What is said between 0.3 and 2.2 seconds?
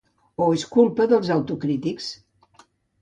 Ho és la culpa dels autocrítics.